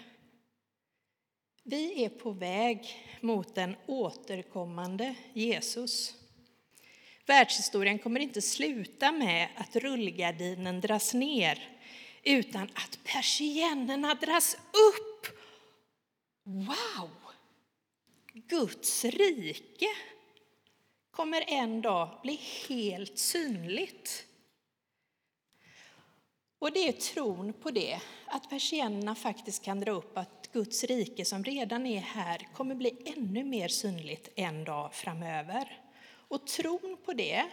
Vi 1.62 2.04
är 2.04 2.08
på 2.08 2.30
väg 2.30 2.96
mot 3.20 3.58
en 3.58 3.76
återkommande 3.86 5.14
Jesus. 5.32 6.14
Världshistorien 7.26 7.98
kommer 7.98 8.20
inte 8.20 8.42
sluta 8.42 9.12
med 9.12 9.48
att 9.56 9.76
rullgardinen 9.76 10.80
dras 10.80 11.14
ner 11.14 11.78
utan 12.22 12.62
att 12.62 12.98
persiennerna 13.04 14.14
dras 14.14 14.54
upp. 14.54 15.26
Wow! 16.44 17.10
Guds 18.32 19.04
rike 19.04 19.88
kommer 21.10 21.44
en 21.46 21.82
dag 21.82 22.18
bli 22.22 22.40
helt 22.68 23.18
synligt. 23.18 24.26
Och 26.60 26.72
det 26.72 26.88
är 26.88 26.92
tron 26.92 27.52
på 27.52 27.70
det, 27.70 28.00
att 28.26 28.50
persiennerna 28.50 29.14
faktiskt 29.14 29.64
kan 29.64 29.80
dra 29.80 29.90
upp, 29.90 30.18
att 30.18 30.50
Guds 30.52 30.84
rike 30.84 31.24
som 31.24 31.44
redan 31.44 31.86
är 31.86 32.00
här 32.00 32.48
kommer 32.54 32.74
bli 32.74 32.96
ännu 33.16 33.44
mer 33.44 33.68
synligt 33.68 34.28
en 34.34 34.64
dag 34.64 34.94
framöver. 34.94 35.80
Och 36.28 36.46
tron 36.46 36.96
på 37.04 37.12
det, 37.12 37.44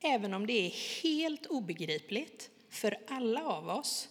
även 0.00 0.34
om 0.34 0.46
det 0.46 0.66
är 0.66 1.02
helt 1.02 1.46
obegripligt 1.46 2.50
för 2.70 2.96
alla 3.08 3.44
av 3.44 3.68
oss, 3.68 4.08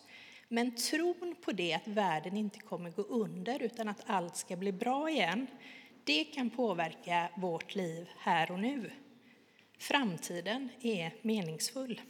men 0.47 0.75
tron 0.75 1.35
på 1.41 1.51
det 1.51 1.73
att 1.73 1.87
världen 1.87 2.37
inte 2.37 2.59
kommer 2.59 2.89
gå 2.89 3.01
under 3.01 3.63
utan 3.63 3.87
att 3.87 4.03
allt 4.05 4.37
ska 4.37 4.55
bli 4.55 4.71
bra 4.71 5.09
igen, 5.09 5.47
det 6.03 6.23
kan 6.23 6.49
påverka 6.49 7.29
vårt 7.37 7.75
liv 7.75 8.09
här 8.17 8.51
och 8.51 8.59
nu. 8.59 8.91
Framtiden 9.77 10.69
är 10.81 11.15
meningsfull. 11.21 12.01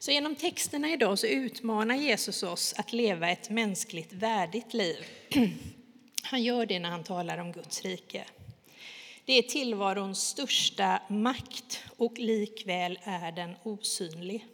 Så 0.00 0.10
genom 0.10 0.34
texterna 0.34 0.90
idag 0.90 1.18
så 1.18 1.26
utmanar 1.26 1.94
Jesus 1.94 2.42
oss 2.42 2.74
att 2.76 2.92
leva 2.92 3.30
ett 3.30 3.50
mänskligt 3.50 4.12
värdigt 4.12 4.74
liv. 4.74 5.04
Han 6.22 6.42
gör 6.42 6.66
det 6.66 6.78
när 6.78 6.90
han 6.90 7.04
talar 7.04 7.38
om 7.38 7.52
Guds 7.52 7.82
rike. 7.82 8.24
Det 9.24 9.32
är 9.32 9.42
tillvarons 9.42 10.28
största 10.28 11.02
makt 11.08 11.84
och 11.96 12.18
likväl 12.18 12.98
är 13.02 13.32
den 13.32 13.54
osynlig. 13.62 14.46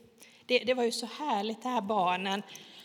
Det, 0.46 0.58
det 0.58 0.74
var 0.74 0.84
ju 0.84 0.92
så 0.92 1.06
härligt 1.06 1.62
det 1.62 1.68
här 1.68 1.80
barnen 1.80 2.42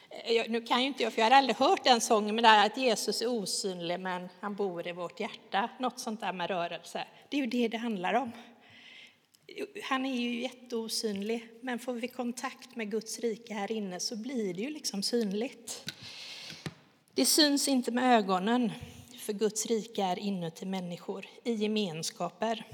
eh, 0.10 0.44
nu 0.50 0.62
kan 0.62 0.82
ju 0.82 0.88
inte 0.88 1.04
jag, 1.04 1.14
för 1.14 1.22
jag 1.22 1.30
har 1.30 1.38
aldrig 1.38 1.56
hört 1.56 1.84
den 1.84 2.02
sången, 2.02 2.36
men 2.36 2.42
det 2.42 2.48
här 2.48 2.66
att 2.66 2.78
Jesus 2.78 3.22
är 3.22 3.28
osynlig 3.28 4.00
men 4.00 4.30
han 4.40 4.56
bor 4.56 4.88
i 4.88 4.92
vårt 4.92 5.20
hjärta. 5.20 5.70
Något 5.80 6.00
sånt 6.00 6.22
där 6.22 6.34
med 6.34 6.50
rörelse. 6.50 7.04
Det 7.30 7.38
är 7.38 7.42
ju 7.42 7.48
det 7.48 7.68
det 7.68 7.78
handlar 7.78 8.14
om. 8.14 8.32
Han 9.84 10.06
är 10.06 10.22
ju 10.22 10.42
jätteosynlig, 10.42 11.48
men 11.62 11.80
får 11.80 11.94
vi 11.94 12.08
kontakt 12.08 12.76
med 12.76 12.92
Guds 12.92 13.20
rike 13.20 13.54
här 13.54 13.72
inne 13.72 14.00
så 14.00 14.16
blir 14.16 14.54
det 14.54 14.62
ju 14.62 14.70
liksom 14.70 15.04
synligt. 15.04 15.94
Det 17.14 17.26
syns 17.26 17.68
inte 17.68 17.92
med 17.92 18.18
ögonen, 18.18 18.72
för 19.18 19.34
Guds 19.34 19.66
rike 19.66 20.04
är 20.04 20.20
inuti 20.20 20.66
människor, 20.66 21.26
i 21.44 21.54
gemenskaper. 21.54 22.66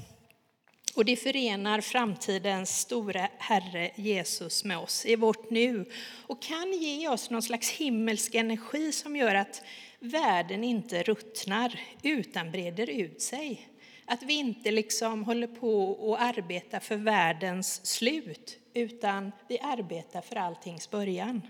Och 0.96 1.06
det 1.06 1.16
förenar 1.16 1.82
framtidens 1.82 2.80
stora 2.80 3.30
Herre 3.38 3.92
Jesus 3.96 4.64
med 4.64 4.78
oss 4.78 5.06
i 5.06 5.16
vårt 5.16 5.50
nu 5.50 5.86
och 6.28 6.42
kan 6.42 6.74
ge 6.74 7.10
oss 7.10 7.30
någon 7.30 7.42
slags 7.42 7.70
himmelsk 7.70 8.36
energi 8.36 8.92
som 8.92 9.16
gör 9.16 9.36
att 9.36 9.62
världen 10.00 10.64
inte 10.64 11.04
ruttnar 11.04 11.80
utan 12.04 12.52
breder 12.52 12.90
ut 12.90 13.22
sig. 13.22 13.70
Att 14.10 14.24
vi 14.24 14.34
inte 14.34 14.72
liksom 14.72 15.24
håller 15.24 15.48
på 15.48 15.92
och 15.92 16.22
arbetar 16.22 16.80
för 16.80 16.96
världens 16.96 17.86
slut 17.86 18.58
utan 18.74 19.32
vi 19.48 19.60
arbetar 19.60 20.22
för 20.22 20.36
alltings 20.36 20.90
början. 20.90 21.42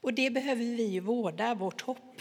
Och 0.00 0.14
det 0.14 0.30
behöver 0.30 0.64
vi 0.64 0.86
ju 0.86 1.00
vårda, 1.00 1.54
vårt 1.54 1.80
hopp 1.80 2.20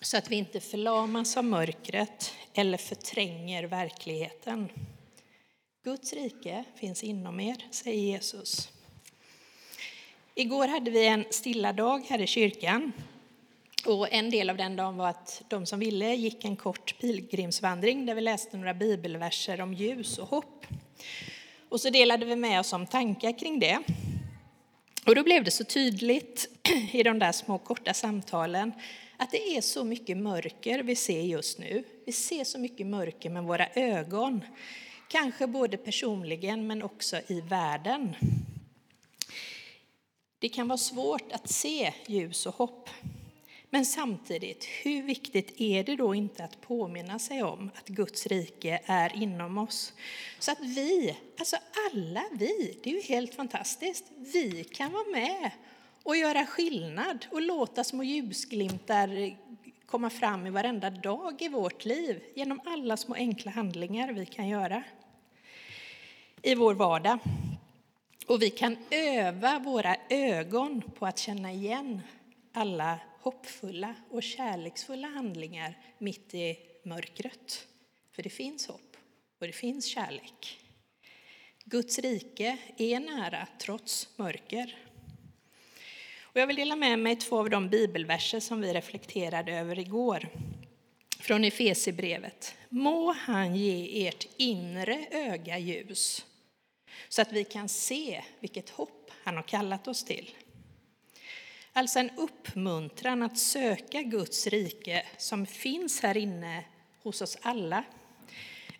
så 0.00 0.16
att 0.16 0.30
vi 0.30 0.36
inte 0.36 0.60
förlamas 0.60 1.36
av 1.36 1.44
mörkret 1.44 2.34
eller 2.54 2.78
förtränger 2.78 3.64
verkligheten. 3.64 4.68
Guds 5.84 6.12
rike 6.12 6.64
finns 6.76 7.04
inom 7.04 7.40
er, 7.40 7.66
säger 7.70 8.12
Jesus. 8.12 8.68
Igår 10.34 10.68
hade 10.68 10.90
vi 10.90 11.06
en 11.06 11.24
stilla 11.30 11.72
dag 11.72 12.04
här 12.08 12.20
i 12.20 12.26
kyrkan. 12.26 12.92
Och 13.86 14.12
en 14.12 14.30
del 14.30 14.50
av 14.50 14.56
den 14.56 14.76
dagen 14.76 14.96
var 14.96 15.08
att 15.08 15.42
de 15.48 15.66
som 15.66 15.80
ville 15.80 16.14
gick 16.14 16.44
en 16.44 16.56
kort 16.56 16.98
pilgrimsvandring 17.00 18.06
där 18.06 18.14
vi 18.14 18.20
läste 18.20 18.56
några 18.56 18.74
bibelverser 18.74 19.60
om 19.60 19.74
ljus 19.74 20.18
och 20.18 20.28
hopp. 20.28 20.66
Och 21.68 21.80
så 21.80 21.90
delade 21.90 22.26
vi 22.26 22.36
med 22.36 22.60
oss 22.60 22.72
om 22.72 22.86
tankar 22.86 23.38
kring 23.38 23.58
det. 23.58 23.78
Och 25.06 25.14
då 25.14 25.22
blev 25.22 25.44
det 25.44 25.50
så 25.50 25.64
tydligt 25.64 26.48
i 26.92 27.02
de 27.02 27.18
där 27.18 27.32
små 27.32 27.58
korta 27.58 27.94
samtalen 27.94 28.72
att 29.16 29.30
det 29.30 29.56
är 29.56 29.60
så 29.60 29.84
mycket 29.84 30.16
mörker 30.16 30.82
vi 30.82 30.96
ser 30.96 31.20
just 31.20 31.58
nu. 31.58 31.84
Vi 32.06 32.12
ser 32.12 32.44
så 32.44 32.58
mycket 32.58 32.86
mörker 32.86 33.30
med 33.30 33.44
våra 33.44 33.68
ögon, 33.68 34.44
kanske 35.08 35.46
både 35.46 35.76
personligen 35.76 36.66
men 36.66 36.82
också 36.82 37.20
i 37.26 37.40
världen. 37.40 38.16
Det 40.38 40.48
kan 40.48 40.68
vara 40.68 40.78
svårt 40.78 41.32
att 41.32 41.50
se 41.50 41.92
ljus 42.06 42.46
och 42.46 42.54
hopp. 42.54 42.90
Men 43.70 43.86
samtidigt, 43.86 44.64
hur 44.64 45.02
viktigt 45.02 45.60
är 45.60 45.84
det 45.84 45.96
då 45.96 46.14
inte 46.14 46.44
att 46.44 46.60
påminna 46.60 47.18
sig 47.18 47.42
om 47.42 47.70
att 47.74 47.88
Guds 47.88 48.26
rike 48.26 48.80
är 48.84 49.16
inom 49.22 49.58
oss? 49.58 49.92
Så 50.38 50.52
att 50.52 50.60
vi, 50.60 51.16
alltså 51.38 51.56
alla 51.92 52.24
vi, 52.32 52.78
det 52.82 52.90
är 52.90 52.94
ju 52.94 53.00
helt 53.00 53.34
fantastiskt, 53.34 54.04
vi 54.16 54.64
kan 54.64 54.92
vara 54.92 55.08
med 55.12 55.50
och 56.02 56.16
göra 56.16 56.46
skillnad 56.46 57.26
och 57.30 57.42
låta 57.42 57.84
små 57.84 58.02
ljusglimtar 58.02 59.36
komma 59.86 60.10
fram 60.10 60.46
i 60.46 60.50
varenda 60.50 60.90
dag 60.90 61.42
i 61.42 61.48
vårt 61.48 61.84
liv 61.84 62.22
genom 62.34 62.60
alla 62.64 62.96
små 62.96 63.14
enkla 63.14 63.50
handlingar 63.50 64.12
vi 64.12 64.26
kan 64.26 64.48
göra 64.48 64.82
i 66.42 66.54
vår 66.54 66.74
vardag. 66.74 67.18
Och 68.26 68.42
vi 68.42 68.50
kan 68.50 68.76
öva 68.90 69.58
våra 69.58 69.96
ögon 70.08 70.82
på 70.98 71.06
att 71.06 71.18
känna 71.18 71.52
igen 71.52 72.00
alla 72.52 72.98
hoppfulla 73.28 73.94
och 74.10 74.22
kärleksfulla 74.22 75.08
handlingar 75.08 75.78
mitt 75.98 76.34
i 76.34 76.56
mörkret. 76.82 77.66
För 78.12 78.22
det 78.22 78.30
finns 78.30 78.66
hopp 78.66 78.96
och 79.38 79.46
det 79.46 79.52
finns 79.52 79.86
kärlek. 79.86 80.58
Guds 81.64 81.98
rike 81.98 82.58
är 82.76 83.00
nära 83.00 83.46
trots 83.58 84.08
mörker. 84.16 84.78
Och 86.20 86.40
jag 86.40 86.46
vill 86.46 86.56
dela 86.56 86.76
med 86.76 86.98
mig 86.98 87.16
två 87.16 87.38
av 87.38 87.50
de 87.50 87.68
bibelverser 87.68 88.40
som 88.40 88.60
vi 88.60 88.72
reflekterade 88.72 89.52
över 89.52 89.78
igår. 89.78 90.28
Från 91.20 91.44
Efesierbrevet. 91.44 92.54
Må 92.68 93.12
han 93.12 93.56
ge 93.56 94.08
ert 94.08 94.28
inre 94.36 95.06
öga 95.10 95.58
ljus 95.58 96.26
så 97.08 97.22
att 97.22 97.32
vi 97.32 97.44
kan 97.44 97.68
se 97.68 98.24
vilket 98.40 98.70
hopp 98.70 99.10
han 99.24 99.36
har 99.36 99.42
kallat 99.42 99.88
oss 99.88 100.04
till. 100.04 100.34
Alltså 101.78 101.98
en 101.98 102.10
uppmuntran 102.16 103.22
att 103.22 103.38
söka 103.38 104.02
Guds 104.02 104.46
rike 104.46 105.06
som 105.16 105.46
finns 105.46 106.00
här 106.00 106.16
inne 106.16 106.64
hos 107.02 107.22
oss 107.22 107.38
alla. 107.42 107.84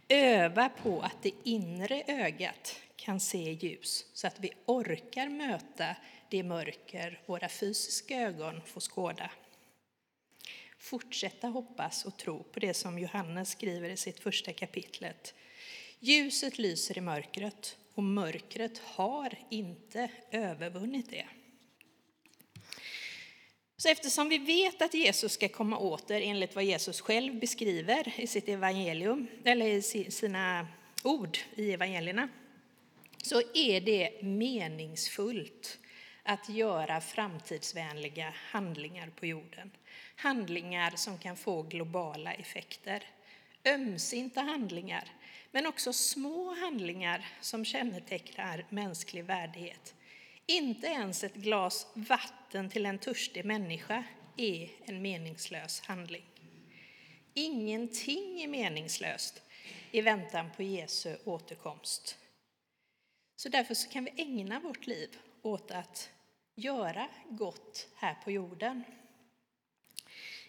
Öva 0.08 0.68
på 0.68 1.00
att 1.00 1.22
det 1.22 1.32
inre 1.44 2.02
ögat 2.06 2.80
kan 2.96 3.20
se 3.20 3.52
ljus 3.52 4.06
så 4.12 4.26
att 4.26 4.40
vi 4.40 4.50
orkar 4.66 5.28
möta 5.28 5.96
det 6.30 6.42
mörker 6.42 7.22
våra 7.26 7.48
fysiska 7.48 8.20
ögon 8.20 8.60
får 8.66 8.80
skåda. 8.80 9.30
Fortsätta 10.78 11.46
hoppas 11.46 12.04
och 12.04 12.16
tro 12.16 12.42
på 12.42 12.60
det 12.60 12.74
som 12.74 12.98
Johannes 12.98 13.50
skriver 13.50 13.90
i 13.90 13.96
sitt 13.96 14.20
första 14.20 14.52
kapitlet. 14.52 15.34
Ljuset 16.00 16.58
lyser 16.58 16.98
i 16.98 17.00
mörkret 17.00 17.76
och 17.94 18.02
mörkret 18.02 18.78
har 18.78 19.38
inte 19.50 20.10
övervunnit 20.30 21.10
det. 21.10 21.26
Så 23.80 23.88
eftersom 23.88 24.28
vi 24.28 24.38
vet 24.38 24.82
att 24.82 24.94
Jesus 24.94 25.32
ska 25.32 25.48
komma 25.48 25.78
åter 25.78 26.20
enligt 26.20 26.54
vad 26.54 26.64
Jesus 26.64 27.00
själv 27.00 27.40
beskriver 27.40 28.20
i 28.20 28.26
sitt 28.26 28.48
evangelium, 28.48 29.26
eller 29.44 29.66
i 29.66 29.82
sina 30.10 30.68
ord 31.02 31.38
i 31.54 31.72
evangelierna, 31.72 32.28
så 33.22 33.42
är 33.54 33.80
det 33.80 34.22
meningsfullt 34.22 35.78
att 36.22 36.48
göra 36.48 37.00
framtidsvänliga 37.00 38.34
handlingar 38.36 39.10
på 39.16 39.26
jorden. 39.26 39.70
Handlingar 40.16 40.90
som 40.96 41.18
kan 41.18 41.36
få 41.36 41.62
globala 41.62 42.32
effekter. 42.32 43.02
Ömsinta 43.64 44.40
handlingar, 44.40 45.04
men 45.50 45.66
också 45.66 45.92
små 45.92 46.54
handlingar 46.54 47.26
som 47.40 47.64
kännetecknar 47.64 48.66
mänsklig 48.68 49.24
värdighet. 49.24 49.94
Inte 50.50 50.86
ens 50.86 51.24
ett 51.24 51.34
glas 51.34 51.86
vatten 51.94 52.70
till 52.70 52.86
en 52.86 52.98
törstig 52.98 53.44
människa 53.44 54.04
är 54.36 54.70
en 54.84 55.02
meningslös 55.02 55.80
handling. 55.80 56.24
Ingenting 57.34 58.42
är 58.42 58.48
meningslöst 58.48 59.42
i 59.90 60.00
väntan 60.00 60.46
på 60.56 60.62
Jesu 60.62 61.16
återkomst. 61.24 62.18
Så 63.36 63.48
därför 63.48 63.74
så 63.74 63.90
kan 63.90 64.04
vi 64.04 64.22
ägna 64.22 64.60
vårt 64.60 64.86
liv 64.86 65.08
åt 65.42 65.70
att 65.70 66.10
göra 66.54 67.08
gott 67.30 67.88
här 67.96 68.14
på 68.24 68.30
jorden. 68.30 68.84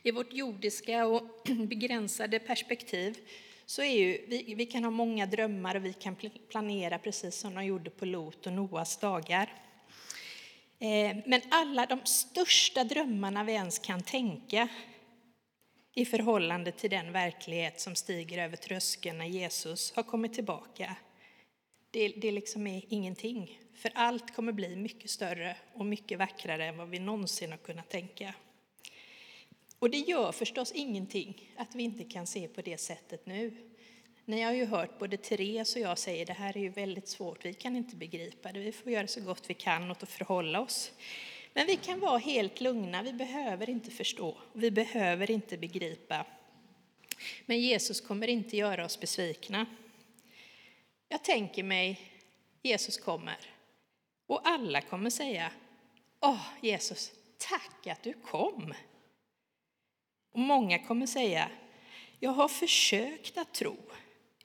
I 0.04 0.12
vårt 0.12 0.34
jordiska 0.34 1.06
och 1.06 1.24
begränsade 1.68 2.40
perspektiv 2.40 3.18
så 3.66 3.82
är 3.82 3.98
ju, 3.98 4.26
vi, 4.28 4.56
vi 4.56 4.66
kan 4.66 4.84
ha 4.84 4.92
många 4.92 5.26
drömmar 5.26 5.76
och 5.76 5.86
vi 5.86 5.94
kan 5.94 6.16
planera 6.50 7.00
precis 7.00 7.36
som 7.36 7.56
de 7.56 7.66
gjorde 7.66 7.90
på 7.90 8.06
Lot 8.06 8.48
och 8.48 8.54
Noas 8.54 8.98
dagar. 8.98 9.69
Eh, 10.80 11.18
men 11.26 11.42
alla 11.50 11.86
de 11.86 12.06
största 12.06 12.84
drömmarna 12.84 13.44
vi 13.44 13.52
ens 13.52 13.80
kan 13.80 14.04
tänka 14.04 14.68
i 15.94 16.06
förhållande 16.06 16.72
till 16.72 16.90
den 16.90 17.12
verklighet 17.12 17.80
som 17.80 17.96
stiger 17.96 18.38
över 18.38 18.58
tröskeln 18.58 19.18
när 19.18 19.26
Jesus 19.26 19.94
har 19.96 20.04
kommit 20.04 20.34
tillbaka, 20.34 20.96
det, 21.92 22.08
det 22.08 22.32
liksom 22.32 22.68
är 22.68 22.84
ingenting. 22.90 23.60
För 23.74 23.92
allt 23.96 24.36
kommer 24.36 24.52
bli 24.52 24.76
mycket 24.76 25.10
större 25.10 25.56
och 25.74 25.86
mycket 25.86 26.20
vackrare 26.20 26.66
än 26.66 26.78
vad 26.78 26.90
vi 26.90 27.00
någonsin 27.00 27.52
har 27.52 27.58
kunnat 27.58 27.90
tänka. 27.90 28.34
Och 29.80 29.90
det 29.90 29.98
gör 29.98 30.32
förstås 30.32 30.72
ingenting 30.72 31.52
att 31.58 31.76
vi 31.76 31.84
inte 31.84 32.04
kan 32.04 32.28
se 32.28 32.48
på 32.48 32.62
det 32.62 32.78
sättet 32.78 33.26
nu. 33.26 33.69
Ni 34.30 34.42
har 34.42 34.54
ju 34.54 34.66
hört 34.66 35.00
både 35.00 35.18
Therese 35.18 35.76
och 35.76 35.82
jag 35.82 35.98
säga 35.98 36.26
det 36.26 36.34
här 36.34 36.58
är 36.58 36.62
ju 36.62 36.70
väldigt 36.70 37.08
svårt, 37.08 37.46
vi 37.46 37.54
kan 37.54 37.76
inte 37.76 37.96
begripa 37.96 38.52
det, 38.52 38.60
vi 38.60 38.72
får 38.72 38.92
göra 38.92 39.08
så 39.08 39.22
gott 39.22 39.50
vi 39.50 39.54
kan 39.54 39.92
och 39.92 39.98
förhålla 39.98 40.62
oss. 40.62 40.92
Men 41.54 41.68
vi 41.68 41.76
kan 41.76 42.00
vara 42.00 42.18
helt 42.18 42.62
lugna, 42.62 43.04
vi 43.04 43.14
behöver 43.14 43.70
inte 43.70 43.92
förstå, 43.92 44.38
vi 44.54 44.72
behöver 44.72 45.32
inte 45.32 45.58
begripa. 45.58 46.26
Men 47.46 47.60
Jesus 47.60 48.02
kommer 48.02 48.28
inte 48.28 48.58
göra 48.58 48.86
oss 48.86 49.00
besvikna. 49.00 49.66
Jag 51.08 51.24
tänker 51.24 51.64
mig, 51.64 52.00
Jesus 52.62 52.98
kommer 52.98 53.38
och 54.28 54.48
alla 54.48 54.82
kommer 54.82 55.10
säga, 55.10 55.52
Åh 56.20 56.48
Jesus, 56.62 57.12
tack 57.38 57.88
att 57.88 58.04
du 58.04 58.14
kom. 58.14 58.74
Och 60.32 60.40
många 60.40 60.80
kommer 60.80 61.06
säga, 61.06 61.50
jag 62.20 62.32
har 62.32 62.48
försökt 62.48 63.38
att 63.38 63.54
tro. 63.54 63.78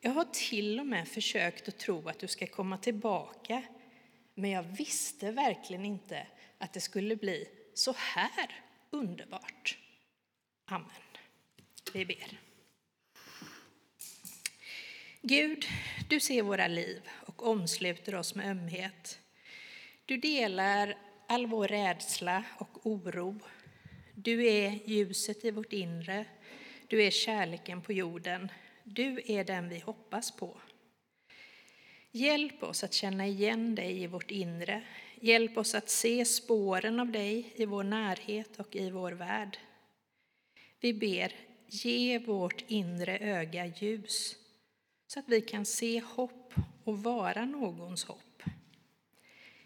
Jag 0.07 0.12
har 0.12 0.25
till 0.25 0.81
och 0.81 0.87
med 0.87 1.09
försökt 1.09 1.69
att 1.69 1.79
tro 1.79 2.09
att 2.09 2.19
du 2.19 2.29
ska 2.29 2.47
komma 2.47 2.79
tillbaka. 2.79 3.62
Men 4.35 4.51
jag 4.51 4.62
visste 4.62 5.31
verkligen 5.31 5.85
inte 5.85 6.27
att 6.59 6.73
det 6.73 6.81
skulle 6.81 7.17
bli 7.17 7.49
så 7.75 7.95
här 7.97 8.62
underbart. 8.90 9.79
Amen. 10.64 10.90
Vi 11.93 12.07
ber. 12.07 12.38
Gud, 15.23 15.64
du 16.09 16.21
ser 16.21 16.43
våra 16.43 16.69
liv 16.69 17.03
och 17.27 17.47
omsluter 17.47 18.14
oss 18.14 18.35
med 18.35 18.51
ömhet. 18.51 19.19
Du 20.05 20.17
delar 20.17 20.99
all 21.29 21.47
vår 21.47 21.69
rädsla 21.69 22.45
och 22.59 22.87
oro. 22.87 23.40
Du 24.14 24.47
är 24.47 24.88
ljuset 24.88 25.45
i 25.45 25.51
vårt 25.51 25.73
inre. 25.73 26.25
Du 26.88 27.03
är 27.03 27.11
kärleken 27.11 27.83
på 27.83 27.93
jorden. 27.93 28.49
Du 28.85 29.23
är 29.27 29.44
den 29.44 29.68
vi 29.68 29.79
hoppas 29.79 30.31
på. 30.31 30.61
Hjälp 32.11 32.62
oss 32.62 32.85
att 32.85 32.92
känna 32.92 33.27
igen 33.27 33.75
dig 33.75 34.03
i 34.03 34.07
vårt 34.07 34.31
inre. 34.31 34.83
Hjälp 35.20 35.59
oss 35.59 35.75
att 35.75 35.90
se 35.90 36.25
spåren 36.25 37.01
av 37.01 37.12
dig 37.12 37.53
i 37.57 37.66
vår 37.66 37.85
närhet 37.85 38.61
och 38.61 38.77
i 38.77 38.90
vår 38.90 39.12
värld. 39.12 39.59
Vi 40.81 40.94
ber, 40.94 41.33
ge 41.66 42.18
vårt 42.18 42.64
inre 42.68 43.18
öga 43.18 43.66
ljus 43.66 44.37
så 45.07 45.18
att 45.18 45.29
vi 45.29 45.40
kan 45.40 45.64
se 45.64 46.01
hopp 46.01 46.55
och 46.85 47.03
vara 47.03 47.44
någons 47.44 48.05
hopp. 48.05 48.42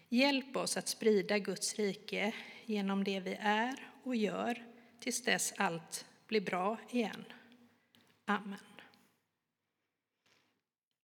Hjälp 0.09 0.55
oss 0.55 0.77
att 0.77 0.87
sprida 0.87 1.39
Guds 1.39 1.75
rike 1.75 2.33
genom 2.65 3.03
det 3.03 3.19
vi 3.19 3.37
är 3.39 3.89
och 4.03 4.15
gör 4.15 4.65
tills 4.99 5.23
dess 5.23 5.53
allt 5.57 6.05
blir 6.27 6.41
bra 6.41 6.77
igen. 6.91 7.23
Amen. 8.25 8.68